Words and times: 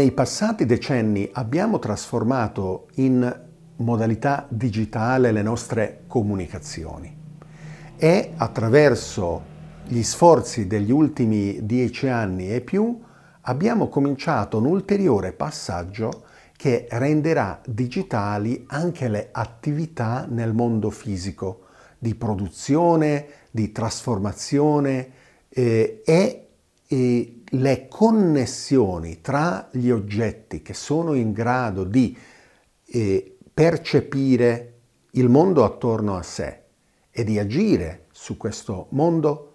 Nei 0.00 0.12
passati 0.12 0.64
decenni 0.64 1.28
abbiamo 1.30 1.78
trasformato 1.78 2.88
in 2.94 3.38
modalità 3.76 4.46
digitale 4.48 5.30
le 5.30 5.42
nostre 5.42 6.04
comunicazioni. 6.06 7.14
E 7.98 8.32
attraverso 8.34 9.42
gli 9.86 10.02
sforzi 10.02 10.66
degli 10.66 10.90
ultimi 10.90 11.66
dieci 11.66 12.08
anni 12.08 12.50
e 12.50 12.62
più 12.62 12.98
abbiamo 13.42 13.90
cominciato 13.90 14.56
un 14.56 14.64
ulteriore 14.64 15.32
passaggio 15.32 16.24
che 16.56 16.86
renderà 16.92 17.60
digitali 17.66 18.64
anche 18.68 19.06
le 19.06 19.28
attività 19.30 20.26
nel 20.26 20.54
mondo 20.54 20.88
fisico 20.88 21.66
di 21.98 22.14
produzione, 22.14 23.26
di 23.50 23.70
trasformazione 23.70 25.10
eh, 25.50 26.00
e, 26.06 26.48
e 26.86 27.39
le 27.54 27.88
connessioni 27.88 29.20
tra 29.20 29.68
gli 29.72 29.90
oggetti 29.90 30.62
che 30.62 30.74
sono 30.74 31.14
in 31.14 31.32
grado 31.32 31.84
di 31.84 32.16
eh, 32.86 33.38
percepire 33.52 34.74
il 35.12 35.28
mondo 35.28 35.64
attorno 35.64 36.16
a 36.16 36.22
sé 36.22 36.62
e 37.10 37.24
di 37.24 37.38
agire 37.38 38.06
su 38.12 38.36
questo 38.36 38.86
mondo 38.90 39.46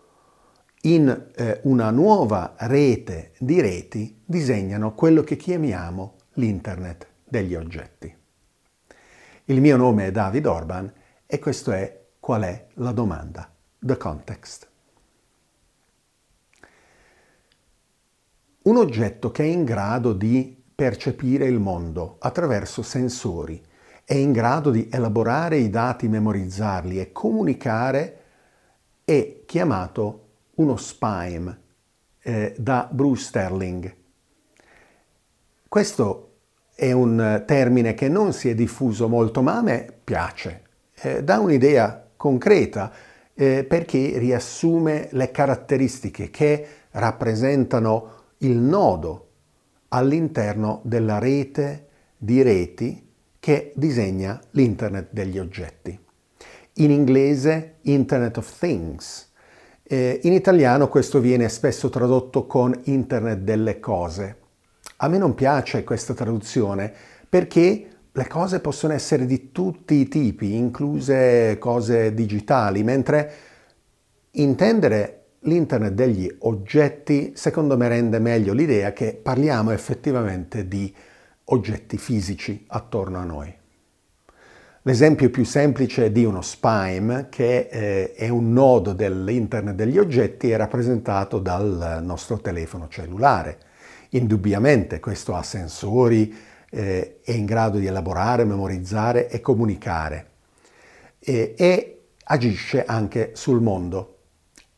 in 0.81 1.29
eh, 1.35 1.61
una 1.63 1.89
nuova 1.89 2.55
rete 2.59 3.31
di 3.39 3.59
reti 3.61 4.21
disegnano 4.25 4.93
quello 4.93 5.23
che 5.23 5.35
chiamiamo 5.35 6.15
l'internet 6.33 7.07
degli 7.23 7.55
oggetti. 7.55 8.13
Il 9.45 9.61
mio 9.61 9.77
nome 9.77 10.07
è 10.07 10.11
David 10.11 10.45
Orban 10.45 10.91
e 11.25 11.39
questo 11.39 11.71
è 11.71 12.05
qual 12.19 12.43
è 12.43 12.67
la 12.75 12.91
domanda, 12.91 13.51
the 13.79 13.97
context. 13.97 14.73
Un 18.65 18.77
oggetto 18.77 19.29
che 19.29 19.43
è 19.43 19.45
in 19.45 19.63
grado 19.63 20.11
di 20.11 20.59
percepire 20.73 21.45
il 21.45 21.59
mondo 21.59 22.15
attraverso 22.17 22.81
sensori, 22.81 23.63
è 24.03 24.15
in 24.15 24.31
grado 24.31 24.71
di 24.71 24.89
elaborare 24.91 25.57
i 25.57 25.69
dati, 25.69 26.07
memorizzarli 26.07 26.99
e 26.99 27.11
comunicare, 27.11 28.21
è 29.05 29.43
chiamato 29.45 30.21
uno 30.55 30.77
SPIME 30.77 31.59
eh, 32.23 32.55
da 32.57 32.89
Bruce 32.91 33.25
Sterling. 33.25 33.95
Questo 35.67 36.37
è 36.73 36.91
un 36.91 37.43
termine 37.45 37.93
che 37.93 38.09
non 38.09 38.33
si 38.33 38.49
è 38.49 38.55
diffuso 38.55 39.07
molto, 39.07 39.43
ma 39.43 39.57
a 39.57 39.61
me 39.61 39.93
piace. 40.03 40.63
Eh, 41.01 41.23
dà 41.23 41.37
un'idea 41.37 42.03
concreta 42.17 42.91
eh, 43.35 43.63
perché 43.63 44.17
riassume 44.17 45.09
le 45.11 45.29
caratteristiche 45.29 46.31
che 46.31 46.67
rappresentano 46.89 48.23
il 48.39 48.57
nodo 48.57 49.29
all'interno 49.89 50.81
della 50.83 51.19
rete 51.19 51.87
di 52.17 52.41
reti 52.41 53.03
che 53.39 53.71
disegna 53.75 54.39
l'Internet 54.51 55.09
degli 55.11 55.37
oggetti. 55.37 55.97
In 56.77 56.91
inglese 56.91 57.75
Internet 57.81 58.37
of 58.37 58.57
Things. 58.57 59.31
Eh, 59.83 60.19
in 60.23 60.33
italiano 60.33 60.89
questo 60.89 61.19
viene 61.19 61.47
spesso 61.47 61.89
tradotto 61.89 62.47
con 62.47 62.77
Internet 62.85 63.39
delle 63.39 63.79
cose. 63.79 64.37
A 64.97 65.07
me 65.07 65.17
non 65.17 65.35
piace 65.35 65.83
questa 65.83 66.13
traduzione 66.13 66.91
perché 67.29 67.89
le 68.11 68.27
cose 68.27 68.61
possono 68.61 68.93
essere 68.93 69.25
di 69.25 69.51
tutti 69.51 69.95
i 69.95 70.07
tipi, 70.07 70.55
incluse 70.55 71.57
cose 71.59 72.13
digitali, 72.13 72.81
mentre 72.81 73.33
intendere 74.31 75.24
l'internet 75.45 75.93
degli 75.93 76.33
oggetti 76.39 77.33
secondo 77.35 77.77
me 77.77 77.87
rende 77.87 78.19
meglio 78.19 78.53
l'idea 78.53 78.93
che 78.93 79.19
parliamo 79.21 79.71
effettivamente 79.71 80.67
di 80.67 80.93
oggetti 81.45 81.97
fisici 81.97 82.65
attorno 82.67 83.17
a 83.19 83.23
noi. 83.23 83.53
L'esempio 84.81 85.31
più 85.31 85.43
semplice 85.45 86.11
di 86.11 86.23
uno 86.25 86.43
SPIME, 86.43 87.27
che 87.29 87.67
eh, 87.71 88.13
è 88.13 88.29
un 88.29 88.53
nodo 88.53 88.93
dell'internet 88.93 89.73
degli 89.73 89.97
oggetti, 89.97 90.51
è 90.51 90.57
rappresentato 90.57 91.39
dal 91.39 92.01
nostro 92.03 92.37
telefono 92.37 92.87
cellulare. 92.87 93.57
Indubbiamente 94.09 94.99
questo 94.99 95.33
ha 95.33 95.41
sensori, 95.41 96.35
eh, 96.69 97.19
è 97.23 97.31
in 97.31 97.45
grado 97.45 97.79
di 97.79 97.87
elaborare, 97.87 98.45
memorizzare 98.45 99.27
e 99.27 99.41
comunicare 99.41 100.27
e, 101.19 101.55
e 101.57 102.01
agisce 102.25 102.85
anche 102.85 103.31
sul 103.33 103.61
mondo 103.61 104.14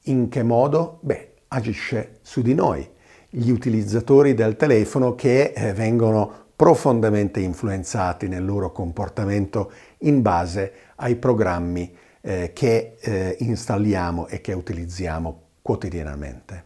in 0.09 0.29
che 0.29 0.43
modo? 0.43 0.99
Beh, 1.01 1.33
agisce 1.49 2.19
su 2.21 2.41
di 2.41 2.53
noi, 2.53 2.87
gli 3.29 3.49
utilizzatori 3.49 4.33
del 4.33 4.55
telefono 4.55 5.15
che 5.15 5.53
eh, 5.55 5.73
vengono 5.73 6.45
profondamente 6.55 7.39
influenzati 7.39 8.27
nel 8.27 8.43
loro 8.43 8.71
comportamento 8.71 9.71
in 9.99 10.21
base 10.21 10.73
ai 10.95 11.15
programmi 11.15 11.95
eh, 12.21 12.51
che 12.53 12.97
eh, 12.99 13.35
installiamo 13.39 14.27
e 14.27 14.41
che 14.41 14.53
utilizziamo 14.53 15.41
quotidianamente. 15.61 16.63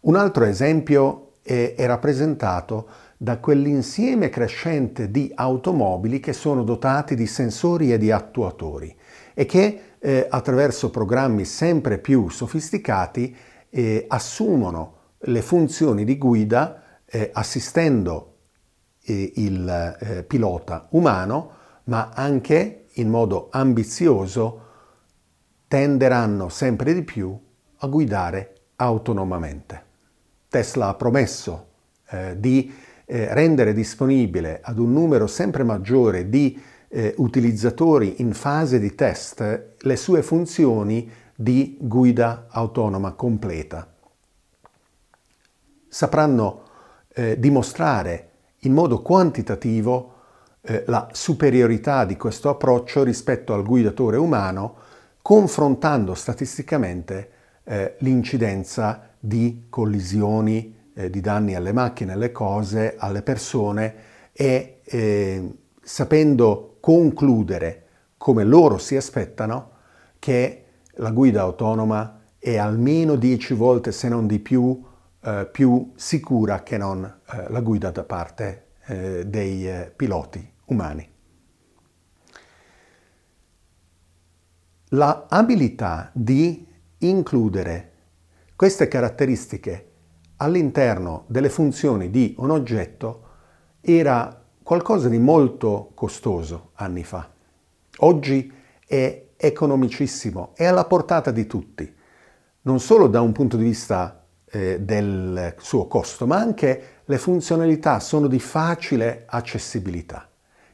Un 0.00 0.16
altro 0.16 0.44
esempio 0.44 1.32
è, 1.42 1.74
è 1.76 1.86
rappresentato 1.86 2.88
da 3.16 3.38
quell'insieme 3.38 4.28
crescente 4.28 5.10
di 5.10 5.30
automobili 5.34 6.20
che 6.20 6.32
sono 6.32 6.62
dotati 6.62 7.14
di 7.14 7.26
sensori 7.26 7.92
e 7.92 7.98
di 7.98 8.10
attuatori 8.10 8.96
e 9.34 9.46
che 9.46 9.80
eh, 10.00 10.26
attraverso 10.28 10.90
programmi 10.90 11.44
sempre 11.44 11.98
più 11.98 12.28
sofisticati 12.28 13.36
eh, 13.68 14.06
assumono 14.08 14.96
le 15.18 15.42
funzioni 15.42 16.04
di 16.04 16.16
guida 16.16 16.82
eh, 17.04 17.30
assistendo 17.32 18.36
eh, 19.02 19.32
il 19.36 19.96
eh, 20.00 20.22
pilota 20.24 20.88
umano, 20.90 21.52
ma 21.84 22.10
anche 22.14 22.86
in 22.94 23.08
modo 23.08 23.48
ambizioso 23.50 24.68
tenderanno 25.68 26.48
sempre 26.48 26.94
di 26.94 27.02
più 27.02 27.38
a 27.76 27.86
guidare 27.86 28.54
autonomamente. 28.76 29.88
Tesla 30.48 30.88
ha 30.88 30.94
promesso 30.94 31.68
eh, 32.10 32.38
di 32.38 32.72
rendere 33.12 33.72
disponibile 33.72 34.60
ad 34.62 34.78
un 34.78 34.92
numero 34.92 35.26
sempre 35.26 35.64
maggiore 35.64 36.28
di 36.28 36.56
eh, 36.92 37.14
utilizzatori 37.18 38.20
in 38.20 38.34
fase 38.34 38.80
di 38.80 38.94
test 38.94 39.74
le 39.78 39.96
sue 39.96 40.22
funzioni 40.22 41.10
di 41.34 41.78
guida 41.80 42.46
autonoma 42.50 43.12
completa. 43.12 43.90
Sapranno 45.88 46.62
eh, 47.14 47.38
dimostrare 47.38 48.28
in 48.58 48.72
modo 48.72 49.00
quantitativo 49.00 50.14
eh, 50.62 50.84
la 50.86 51.08
superiorità 51.12 52.04
di 52.04 52.16
questo 52.16 52.48
approccio 52.48 53.02
rispetto 53.02 53.54
al 53.54 53.64
guidatore 53.64 54.16
umano, 54.16 54.76
confrontando 55.22 56.14
statisticamente 56.14 57.30
eh, 57.64 57.94
l'incidenza 58.00 59.10
di 59.18 59.66
collisioni, 59.68 60.76
eh, 60.92 61.08
di 61.08 61.20
danni 61.20 61.54
alle 61.54 61.72
macchine, 61.72 62.12
alle 62.12 62.32
cose, 62.32 62.96
alle 62.98 63.22
persone 63.22 63.94
e 64.32 64.80
eh, 64.84 65.54
sapendo 65.80 66.69
concludere, 66.80 67.86
come 68.16 68.44
loro 68.44 68.78
si 68.78 68.96
aspettano, 68.96 69.70
che 70.18 70.64
la 70.94 71.10
guida 71.10 71.42
autonoma 71.42 72.20
è 72.38 72.56
almeno 72.56 73.16
10 73.16 73.54
volte, 73.54 73.92
se 73.92 74.08
non 74.08 74.26
di 74.26 74.38
più, 74.38 74.82
eh, 75.22 75.48
più 75.50 75.92
sicura 75.94 76.62
che 76.62 76.76
non 76.78 77.04
eh, 77.04 77.50
la 77.50 77.60
guida 77.60 77.90
da 77.90 78.04
parte 78.04 78.66
eh, 78.86 79.26
dei 79.26 79.68
eh, 79.68 79.92
piloti 79.94 80.52
umani. 80.66 81.08
La 84.94 85.26
abilità 85.28 86.10
di 86.12 86.66
includere 86.98 87.92
queste 88.56 88.88
caratteristiche 88.88 89.90
all'interno 90.36 91.24
delle 91.28 91.48
funzioni 91.48 92.10
di 92.10 92.34
un 92.38 92.50
oggetto 92.50 93.28
era 93.80 94.39
qualcosa 94.70 95.08
di 95.08 95.18
molto 95.18 95.90
costoso 95.94 96.70
anni 96.74 97.02
fa. 97.02 97.28
Oggi 98.02 98.52
è 98.86 99.24
economicissimo, 99.36 100.52
è 100.54 100.64
alla 100.64 100.84
portata 100.84 101.32
di 101.32 101.44
tutti, 101.48 101.92
non 102.62 102.78
solo 102.78 103.08
da 103.08 103.20
un 103.20 103.32
punto 103.32 103.56
di 103.56 103.64
vista 103.64 104.26
eh, 104.48 104.80
del 104.80 105.56
suo 105.58 105.88
costo, 105.88 106.24
ma 106.24 106.36
anche 106.36 106.82
le 107.04 107.18
funzionalità 107.18 107.98
sono 107.98 108.28
di 108.28 108.38
facile 108.38 109.24
accessibilità. 109.26 110.28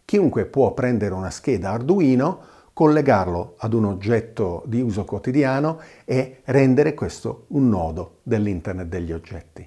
Chiunque 0.04 0.44
può 0.44 0.74
prendere 0.74 1.14
una 1.14 1.30
scheda 1.30 1.70
Arduino, 1.70 2.40
collegarlo 2.74 3.54
ad 3.56 3.72
un 3.72 3.86
oggetto 3.86 4.62
di 4.66 4.82
uso 4.82 5.06
quotidiano 5.06 5.80
e 6.04 6.42
rendere 6.44 6.92
questo 6.92 7.46
un 7.48 7.70
nodo 7.70 8.18
dell'Internet 8.24 8.88
degli 8.88 9.12
oggetti 9.12 9.66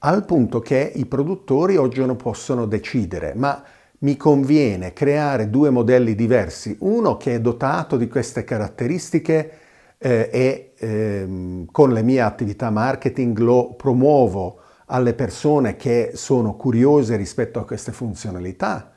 al 0.00 0.24
punto 0.24 0.60
che 0.60 0.92
i 0.94 1.06
produttori 1.06 1.76
oggi 1.76 2.04
non 2.04 2.16
possono 2.16 2.66
decidere, 2.66 3.34
ma 3.34 3.62
mi 3.98 4.16
conviene 4.16 4.92
creare 4.92 5.50
due 5.50 5.68
modelli 5.70 6.14
diversi, 6.14 6.74
uno 6.80 7.16
che 7.16 7.34
è 7.34 7.40
dotato 7.40 7.96
di 7.96 8.08
queste 8.08 8.44
caratteristiche 8.44 9.52
eh, 9.98 10.30
e 10.32 10.72
ehm, 10.78 11.66
con 11.70 11.92
le 11.92 12.02
mie 12.02 12.22
attività 12.22 12.70
marketing 12.70 13.36
lo 13.38 13.74
promuovo 13.74 14.60
alle 14.86 15.12
persone 15.12 15.76
che 15.76 16.12
sono 16.14 16.56
curiose 16.56 17.16
rispetto 17.16 17.58
a 17.58 17.66
queste 17.66 17.92
funzionalità. 17.92 18.92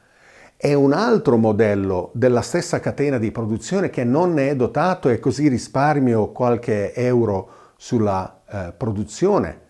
È 0.56 0.74
un 0.74 0.94
altro 0.94 1.36
modello 1.36 2.12
della 2.14 2.42
stessa 2.42 2.80
catena 2.80 3.18
di 3.18 3.32
produzione 3.32 3.90
che 3.90 4.06
non 4.06 4.34
ne 4.34 4.52
è 4.52 4.56
dotato 4.56 5.10
e 5.10 5.20
così 5.20 5.50
risparmio 5.50 6.32
qualche 6.32 6.94
euro 6.94 7.50
sulla 7.76 8.42
eh, 8.50 8.74
produzione. 8.76 9.63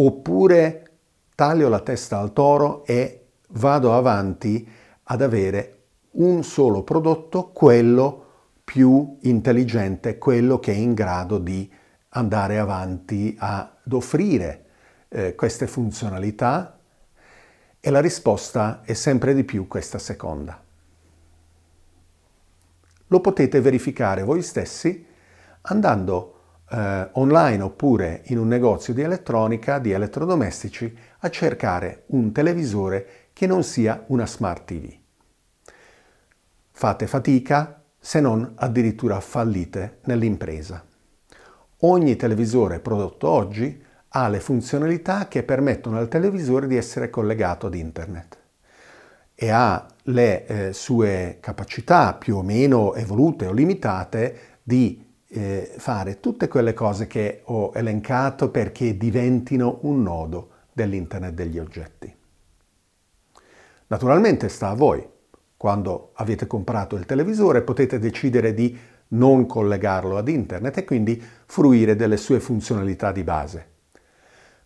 Oppure 0.00 0.90
taglio 1.34 1.68
la 1.68 1.80
testa 1.80 2.18
al 2.18 2.32
toro 2.32 2.84
e 2.84 3.26
vado 3.50 3.94
avanti 3.94 4.68
ad 5.04 5.22
avere 5.22 5.74
un 6.12 6.44
solo 6.44 6.82
prodotto, 6.82 7.48
quello 7.48 8.26
più 8.62 9.16
intelligente, 9.22 10.18
quello 10.18 10.58
che 10.58 10.72
è 10.72 10.76
in 10.76 10.94
grado 10.94 11.38
di 11.38 11.70
andare 12.10 12.58
avanti 12.58 13.34
ad 13.38 13.92
offrire 13.92 14.66
eh, 15.08 15.34
queste 15.34 15.66
funzionalità 15.66 16.78
e 17.80 17.90
la 17.90 18.00
risposta 18.00 18.82
è 18.84 18.92
sempre 18.92 19.34
di 19.34 19.44
più 19.44 19.66
questa 19.66 19.98
seconda. 19.98 20.62
Lo 23.06 23.20
potete 23.20 23.60
verificare 23.60 24.22
voi 24.22 24.42
stessi 24.42 25.06
andando 25.62 26.37
eh, 26.70 27.08
online 27.12 27.62
oppure 27.62 28.22
in 28.26 28.38
un 28.38 28.48
negozio 28.48 28.92
di 28.92 29.02
elettronica, 29.02 29.78
di 29.78 29.92
elettrodomestici, 29.92 30.96
a 31.20 31.30
cercare 31.30 32.04
un 32.08 32.32
televisore 32.32 33.28
che 33.32 33.46
non 33.46 33.62
sia 33.62 34.04
una 34.08 34.26
smart 34.26 34.64
TV. 34.64 34.92
Fate 36.70 37.06
fatica, 37.06 37.82
se 37.98 38.20
non 38.20 38.52
addirittura 38.56 39.20
fallite 39.20 39.98
nell'impresa. 40.04 40.84
Ogni 41.82 42.16
televisore 42.16 42.80
prodotto 42.80 43.28
oggi 43.28 43.84
ha 44.10 44.28
le 44.28 44.40
funzionalità 44.40 45.28
che 45.28 45.42
permettono 45.42 45.98
al 45.98 46.08
televisore 46.08 46.66
di 46.66 46.76
essere 46.76 47.10
collegato 47.10 47.66
ad 47.66 47.74
internet 47.74 48.38
e 49.34 49.50
ha 49.50 49.86
le 50.04 50.46
eh, 50.46 50.72
sue 50.72 51.38
capacità 51.40 52.14
più 52.14 52.36
o 52.36 52.42
meno 52.42 52.94
evolute 52.94 53.46
o 53.46 53.52
limitate 53.52 54.38
di 54.62 55.07
eh, 55.28 55.74
fare 55.76 56.20
tutte 56.20 56.48
quelle 56.48 56.72
cose 56.72 57.06
che 57.06 57.42
ho 57.44 57.72
elencato 57.74 58.50
perché 58.50 58.96
diventino 58.96 59.78
un 59.82 60.02
nodo 60.02 60.50
dell'internet 60.72 61.34
degli 61.34 61.58
oggetti. 61.58 62.14
Naturalmente 63.88 64.48
sta 64.48 64.68
a 64.68 64.74
voi. 64.74 65.06
Quando 65.56 66.12
avete 66.14 66.46
comprato 66.46 66.94
il 66.96 67.04
televisore 67.04 67.62
potete 67.62 67.98
decidere 67.98 68.54
di 68.54 68.76
non 69.08 69.46
collegarlo 69.46 70.16
ad 70.16 70.28
internet 70.28 70.78
e 70.78 70.84
quindi 70.84 71.20
fruire 71.46 71.96
delle 71.96 72.16
sue 72.16 72.38
funzionalità 72.38 73.10
di 73.12 73.24
base. 73.24 73.66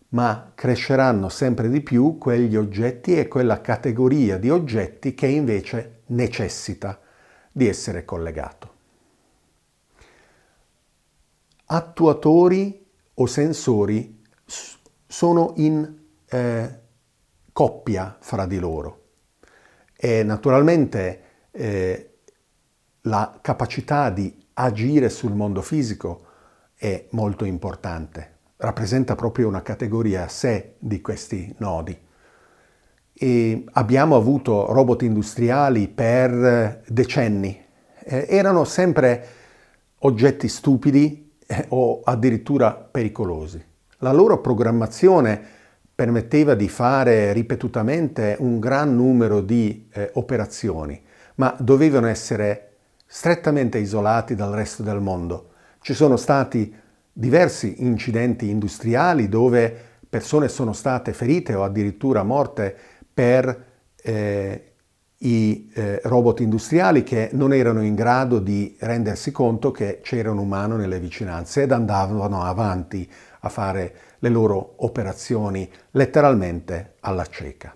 Ma 0.09 0.51
cresceranno 0.53 1.29
sempre 1.29 1.69
di 1.69 1.81
più 1.81 2.17
quegli 2.19 2.55
oggetti 2.55 3.17
e 3.17 3.27
quella 3.27 3.61
categoria 3.61 4.37
di 4.37 4.51
oggetti 4.51 5.15
che 5.15 5.27
invece 5.27 6.01
necessita 6.07 6.99
di 7.51 7.67
essere 7.67 8.05
collegato. 8.05 8.72
Attuatori 11.73 12.85
o 13.15 13.25
sensori 13.25 14.21
sono 15.07 15.53
in 15.55 16.01
eh, 16.29 16.79
coppia 17.51 18.15
fra 18.19 18.45
di 18.45 18.59
loro. 18.59 19.05
E 19.95 20.21
naturalmente 20.21 21.23
eh, 21.49 22.17
la 23.01 23.39
capacità 23.41 24.11
di 24.11 24.45
agire 24.53 25.09
sul 25.09 25.33
mondo 25.33 25.63
fisico 25.63 26.25
è 26.75 27.07
molto 27.09 27.43
importante, 27.43 28.37
rappresenta 28.57 29.15
proprio 29.15 29.47
una 29.47 29.63
categoria 29.63 30.25
a 30.25 30.29
sé 30.29 30.75
di 30.77 31.01
questi 31.01 31.55
nodi. 31.57 31.99
E 33.13 33.65
abbiamo 33.71 34.15
avuto 34.15 34.71
robot 34.71 35.01
industriali 35.01 35.87
per 35.87 36.83
decenni, 36.87 37.59
eh, 38.03 38.27
erano 38.29 38.63
sempre 38.63 39.27
oggetti 39.97 40.47
stupidi 40.47 41.21
o 41.69 42.01
addirittura 42.03 42.71
pericolosi. 42.73 43.63
La 43.99 44.11
loro 44.11 44.39
programmazione 44.41 45.41
permetteva 45.95 46.55
di 46.55 46.67
fare 46.67 47.33
ripetutamente 47.33 48.35
un 48.39 48.59
gran 48.59 48.95
numero 48.95 49.41
di 49.41 49.87
eh, 49.93 50.09
operazioni, 50.13 50.99
ma 51.35 51.55
dovevano 51.59 52.07
essere 52.07 52.69
strettamente 53.05 53.77
isolati 53.77 54.35
dal 54.35 54.51
resto 54.51 54.81
del 54.81 54.99
mondo. 54.99 55.49
Ci 55.79 55.93
sono 55.93 56.17
stati 56.17 56.73
diversi 57.11 57.75
incidenti 57.83 58.49
industriali 58.49 59.29
dove 59.29 59.91
persone 60.09 60.47
sono 60.47 60.73
state 60.73 61.13
ferite 61.13 61.53
o 61.53 61.63
addirittura 61.63 62.23
morte 62.23 62.75
per 63.13 63.65
eh, 64.01 64.72
i 65.25 65.71
eh, 65.73 66.01
robot 66.03 66.41
industriali 66.41 67.03
che 67.03 67.29
non 67.33 67.53
erano 67.53 67.81
in 67.81 67.95
grado 67.95 68.39
di 68.39 68.75
rendersi 68.79 69.31
conto 69.31 69.71
che 69.71 69.99
c'era 70.01 70.31
un 70.31 70.37
umano 70.37 70.75
nelle 70.75 70.99
vicinanze 70.99 71.63
ed 71.63 71.71
andavano 71.71 72.41
avanti 72.43 73.09
a 73.39 73.49
fare 73.49 73.95
le 74.19 74.29
loro 74.29 74.75
operazioni 74.77 75.69
letteralmente 75.91 76.95
alla 77.01 77.25
cieca. 77.25 77.73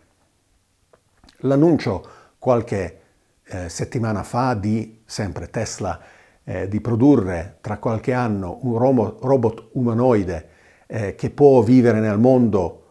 L'annuncio 1.42 2.06
qualche 2.38 3.00
eh, 3.44 3.70
settimana 3.70 4.24
fa 4.24 4.54
di 4.54 5.02
sempre 5.06 5.50
Tesla 5.50 6.00
eh, 6.44 6.68
di 6.68 6.82
produrre 6.82 7.58
tra 7.62 7.78
qualche 7.78 8.12
anno 8.12 8.60
un 8.64 8.78
robot, 8.78 9.24
robot 9.24 9.70
umanoide 9.74 10.50
eh, 10.88 11.16
che 11.16 11.30
può 11.30 11.62
vivere 11.62 12.00
nel 12.00 12.18
mondo 12.18 12.84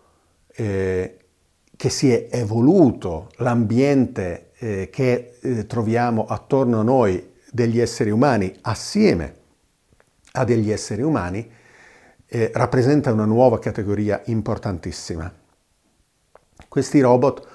eh, 0.54 1.18
che 1.76 1.90
si 1.90 2.10
è 2.10 2.28
evoluto, 2.30 3.28
l'ambiente 3.36 4.45
eh, 4.58 4.88
che 4.90 5.38
eh, 5.40 5.66
troviamo 5.66 6.26
attorno 6.26 6.80
a 6.80 6.82
noi 6.82 7.34
degli 7.50 7.80
esseri 7.80 8.10
umani 8.10 8.54
assieme 8.62 9.44
a 10.36 10.44
degli 10.44 10.70
esseri 10.70 11.02
umani, 11.02 11.50
rappresenta 12.52 13.12
una 13.12 13.24
nuova 13.24 13.58
categoria 13.58 14.20
importantissima. 14.26 15.32
Questi 16.68 17.00
robot 17.00 17.48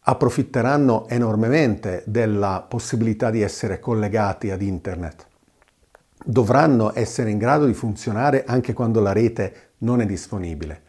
approfitteranno 0.00 1.08
enormemente 1.08 2.02
della 2.06 2.64
possibilità 2.66 3.30
di 3.30 3.42
essere 3.42 3.80
collegati 3.80 4.50
ad 4.50 4.62
internet. 4.62 5.26
Dovranno 6.22 6.92
essere 6.94 7.30
in 7.30 7.38
grado 7.38 7.66
di 7.66 7.74
funzionare 7.74 8.44
anche 8.44 8.72
quando 8.72 9.00
la 9.00 9.12
rete 9.12 9.72
non 9.78 10.00
è 10.00 10.06
disponibile, 10.06 10.82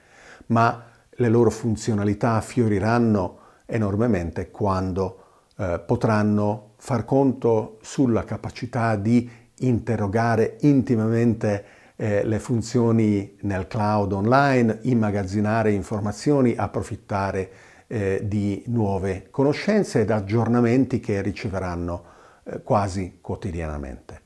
ma 0.47 0.85
le 1.09 1.29
loro 1.29 1.49
funzionalità 1.49 2.39
fioriranno 2.41 3.39
enormemente 3.65 4.51
quando 4.51 5.20
eh, 5.61 5.79
potranno 5.85 6.71
far 6.77 7.05
conto 7.05 7.77
sulla 7.83 8.23
capacità 8.23 8.95
di 8.95 9.29
interrogare 9.59 10.57
intimamente 10.61 11.65
eh, 11.95 12.23
le 12.23 12.39
funzioni 12.39 13.37
nel 13.41 13.67
cloud 13.67 14.11
online, 14.11 14.79
immagazzinare 14.81 15.71
informazioni, 15.71 16.55
approfittare 16.55 17.51
eh, 17.85 18.21
di 18.23 18.63
nuove 18.69 19.27
conoscenze 19.29 20.01
ed 20.01 20.09
aggiornamenti 20.09 20.99
che 20.99 21.21
riceveranno 21.21 22.05
eh, 22.43 22.63
quasi 22.63 23.19
quotidianamente. 23.21 24.21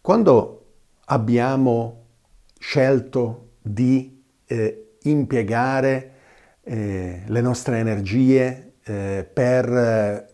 Quando 0.00 0.64
abbiamo 1.04 2.04
scelto 2.58 3.56
di 3.60 4.24
eh, 4.46 4.96
impiegare 5.02 6.12
eh, 6.62 7.22
le 7.26 7.40
nostre 7.42 7.78
energie 7.78 8.63
eh, 8.84 9.28
per 9.30 9.68
eh, 9.72 10.26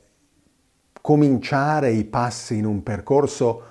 cominciare 1.01 1.91
i 1.91 2.05
passi 2.05 2.57
in 2.57 2.67
un 2.67 2.83
percorso 2.83 3.63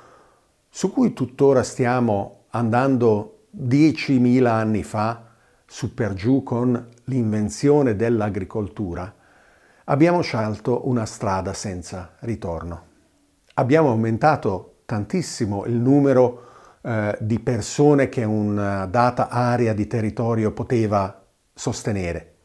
su 0.70 0.92
cui 0.92 1.14
tuttora 1.14 1.64
stiamo 1.64 2.46
andando 2.50 3.48
10.000 3.58 4.46
anni 4.46 4.84
fa, 4.84 5.26
su 5.66 5.94
per 5.94 6.14
giù 6.14 6.44
con 6.44 6.90
l'invenzione 7.06 7.96
dell'agricoltura, 7.96 9.14
abbiamo 9.86 10.22
scelto 10.22 10.88
una 10.88 11.06
strada 11.06 11.54
senza 11.54 12.16
ritorno. 12.20 12.88
Abbiamo 13.56 13.90
aumentato 13.90 14.82
tantissimo 14.86 15.66
il 15.66 15.76
numero 15.76 16.46
eh, 16.82 17.18
di 17.20 17.40
persone 17.40 18.10
che 18.10 18.24
una 18.24 18.86
data 18.86 19.30
area 19.30 19.74
di 19.74 19.86
territorio 19.86 20.52
poteva 20.52 21.24
sostenere, 21.54 22.36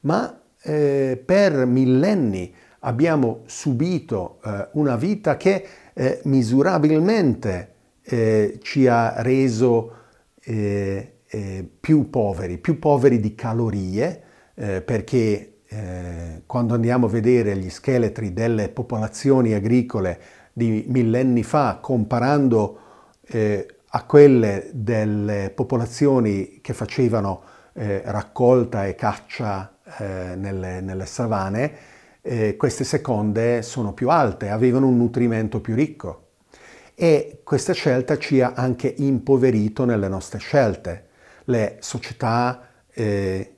ma 0.00 0.40
eh, 0.62 1.22
per 1.24 1.66
millenni 1.66 2.54
abbiamo 2.80 3.42
subito 3.46 4.38
eh, 4.44 4.68
una 4.72 4.96
vita 4.96 5.36
che 5.36 5.66
eh, 5.92 6.20
misurabilmente 6.24 7.74
eh, 8.02 8.58
ci 8.62 8.86
ha 8.86 9.20
reso 9.22 9.92
eh, 10.42 11.18
eh, 11.26 11.68
più 11.80 12.08
poveri, 12.08 12.58
più 12.58 12.78
poveri 12.78 13.20
di 13.20 13.34
calorie, 13.34 14.22
perché 14.56 15.50
quando 16.46 16.72
andiamo 16.72 17.04
a 17.04 17.10
vedere 17.10 17.58
gli 17.58 17.68
scheletri 17.68 18.32
delle 18.32 18.70
popolazioni 18.70 19.52
agricole 19.52 20.18
di 20.54 20.86
millenni 20.88 21.42
fa, 21.42 21.76
comparando 21.78 22.78
a 23.86 24.04
quelle 24.04 24.70
delle 24.72 25.52
popolazioni 25.54 26.60
che 26.62 26.72
facevano 26.72 27.42
raccolta 27.74 28.86
e 28.86 28.94
caccia 28.94 29.75
eh, 29.98 30.34
nelle, 30.36 30.80
nelle, 30.80 31.06
savane, 31.06 31.72
eh, 32.22 32.56
queste 32.56 32.84
seconde 32.84 33.62
sono 33.62 33.92
più 33.92 34.10
alte, 34.10 34.48
avevano 34.48 34.88
un 34.88 34.96
nutrimento 34.96 35.60
più 35.60 35.74
ricco. 35.74 36.22
E 36.94 37.40
questa 37.44 37.72
scelta 37.72 38.18
ci 38.18 38.40
ha 38.40 38.52
anche 38.56 38.92
impoverito 38.96 39.84
nelle 39.84 40.08
nostre 40.08 40.38
scelte. 40.38 41.04
Le 41.44 41.76
società 41.80 42.68
eh, 42.92 43.54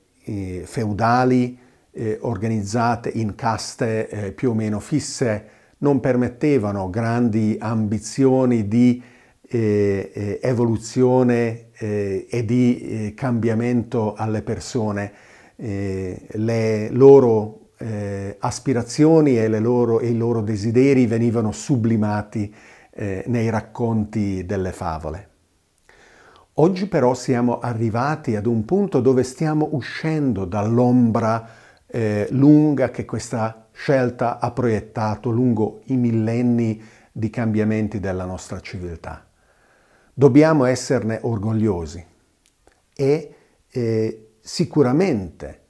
feudali 0.65 1.57
eh, 1.91 2.17
organizzate 2.21 3.09
in 3.09 3.35
caste 3.35 4.07
eh, 4.09 4.31
più 4.31 4.51
o 4.51 4.53
meno 4.53 4.79
fisse 4.79 5.57
non 5.79 5.99
permettevano 5.99 6.89
grandi 6.89 7.57
ambizioni 7.59 8.67
di 8.67 9.01
eh, 9.47 10.39
evoluzione 10.41 11.67
e 11.79 12.43
di 12.45 13.13
cambiamento 13.15 14.13
alle 14.13 14.41
persone. 14.41 15.13
Le 15.61 16.89
loro 16.91 17.71
aspirazioni 18.39 19.37
e, 19.37 19.47
loro, 19.59 19.99
e, 19.99 20.09
i 20.09 20.15
loro 20.17 20.41
desideri 20.41 21.05
venivano 21.05 21.51
sublimati 21.51 22.53
nei 22.95 23.49
racconti 23.49 24.45
delle 24.45 24.71
favole. 24.71 25.27
Oggi 26.55 26.87
però 26.87 27.13
siamo 27.13 27.59
arrivati 27.59 28.35
ad 28.35 28.45
un 28.45 28.65
punto 28.65 28.99
dove 28.99 29.23
stiamo 29.23 29.69
uscendo 29.71 30.43
dall'ombra 30.43 31.47
eh, 31.87 32.27
lunga 32.31 32.91
che 32.91 33.05
questa 33.05 33.67
scelta 33.71 34.39
ha 34.39 34.51
proiettato 34.51 35.29
lungo 35.29 35.81
i 35.85 35.95
millenni 35.95 36.81
di 37.11 37.29
cambiamenti 37.29 38.01
della 38.01 38.25
nostra 38.25 38.59
civiltà. 38.59 39.25
Dobbiamo 40.13 40.65
esserne 40.65 41.19
orgogliosi 41.21 42.05
e 42.93 43.35
eh, 43.69 44.28
sicuramente 44.49 45.61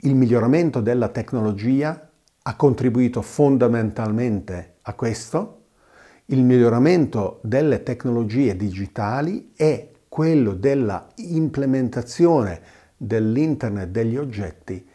il 0.00 0.14
miglioramento 0.14 0.82
della 0.82 1.08
tecnologia 1.08 2.10
ha 2.42 2.56
contribuito 2.56 3.22
fondamentalmente 3.22 4.74
a 4.82 4.92
questo. 4.92 5.62
Il 6.26 6.44
miglioramento 6.44 7.40
delle 7.42 7.82
tecnologie 7.82 8.54
digitali 8.54 9.52
e 9.56 10.02
quello 10.08 10.52
della 10.52 11.08
implementazione 11.16 12.60
dell'Internet 12.98 13.88
degli 13.88 14.18
oggetti 14.18 14.86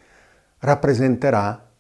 rappresenterà 0.60 1.72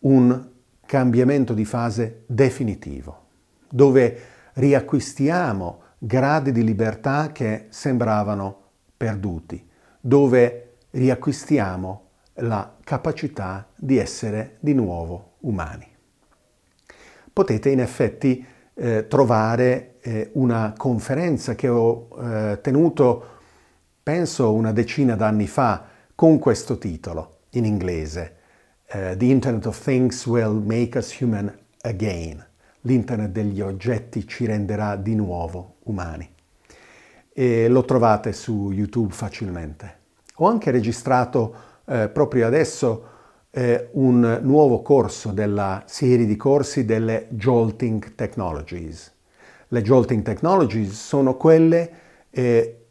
un 0.00 0.48
cambiamento 0.86 1.54
di 1.54 1.64
fase 1.64 2.22
definitivo, 2.26 3.26
dove 3.68 4.20
riacquistiamo 4.54 5.82
gradi 5.98 6.52
di 6.52 6.62
libertà 6.62 7.32
che 7.32 7.66
sembravano 7.70 8.62
perduti, 8.96 9.66
dove 10.00 10.76
riacquistiamo 10.90 12.02
la 12.34 12.76
capacità 12.82 13.68
di 13.76 13.98
essere 13.98 14.56
di 14.60 14.74
nuovo 14.74 15.34
umani. 15.40 15.86
Potete 17.32 17.70
in 17.70 17.80
effetti 17.80 18.44
eh, 18.74 19.06
trovare 19.08 19.96
eh, 20.00 20.30
una 20.34 20.72
conferenza 20.76 21.54
che 21.54 21.68
ho 21.68 22.08
eh, 22.20 22.60
tenuto, 22.60 23.26
penso, 24.02 24.52
una 24.52 24.72
decina 24.72 25.16
d'anni 25.16 25.46
fa 25.46 25.86
con 26.14 26.38
questo 26.38 26.78
titolo 26.78 27.40
in 27.50 27.64
inglese. 27.64 28.36
Uh, 28.90 29.14
The 29.16 29.26
Internet 29.26 29.66
of 29.66 29.78
Things 29.78 30.26
will 30.26 30.62
make 30.64 30.96
us 30.96 31.20
human 31.20 31.54
again. 31.82 32.44
L'internet 32.82 33.30
degli 33.30 33.60
oggetti 33.60 34.26
ci 34.26 34.46
renderà 34.46 34.96
di 34.96 35.14
nuovo 35.14 35.76
umani. 35.84 36.36
E 37.38 37.68
lo 37.68 37.84
trovate 37.84 38.32
su 38.32 38.72
YouTube 38.72 39.12
facilmente. 39.12 39.98
Ho 40.38 40.48
anche 40.48 40.72
registrato 40.72 41.54
eh, 41.84 42.08
proprio 42.08 42.48
adesso 42.48 43.04
eh, 43.50 43.90
un 43.92 44.40
nuovo 44.42 44.82
corso 44.82 45.30
della 45.30 45.84
serie 45.86 46.26
di 46.26 46.34
corsi 46.34 46.84
delle 46.84 47.28
Jolting 47.30 48.16
Technologies. 48.16 49.12
Le 49.68 49.82
Jolting 49.82 50.24
Technologies 50.24 51.00
sono 51.00 51.36
quelle 51.36 51.90
eh, 52.30 52.86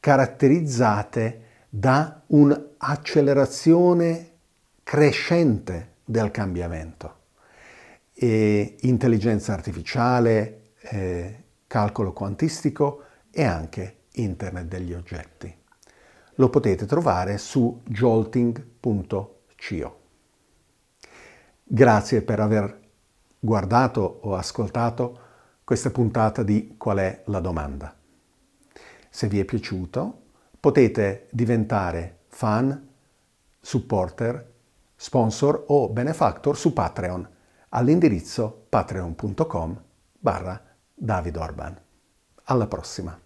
caratterizzate 0.00 1.40
da 1.68 2.22
un'accelerazione 2.28 4.30
crescente 4.84 5.96
del 6.02 6.30
cambiamento. 6.30 7.14
E 8.14 8.76
intelligenza 8.80 9.52
artificiale, 9.52 10.70
eh, 10.80 11.42
calcolo 11.66 12.14
quantistico 12.14 13.02
e 13.36 13.44
anche 13.44 14.04
Internet 14.12 14.66
degli 14.66 14.94
oggetti. 14.94 15.54
Lo 16.36 16.48
potete 16.48 16.86
trovare 16.86 17.36
su 17.38 17.82
jolting.com 17.84 19.34
CIO. 19.56 20.00
Grazie 21.64 22.22
per 22.22 22.38
aver 22.38 22.80
guardato 23.40 24.20
o 24.22 24.36
ascoltato 24.36 25.20
questa 25.64 25.90
puntata 25.90 26.42
di 26.44 26.76
Qual 26.76 26.98
è 26.98 27.22
la 27.26 27.40
domanda. 27.40 27.94
Se 29.08 29.26
vi 29.26 29.40
è 29.40 29.44
piaciuto, 29.44 30.22
potete 30.60 31.26
diventare 31.32 32.20
fan, 32.28 32.88
supporter, 33.60 34.52
sponsor 34.94 35.64
o 35.68 35.88
benefactor 35.88 36.56
su 36.56 36.72
Patreon 36.72 37.28
all'indirizzo 37.70 38.66
patreon.com 38.68 39.82
barra 40.18 40.62
David 40.94 41.36
Orban. 41.36 41.80
Alla 42.44 42.66
prossima! 42.68 43.25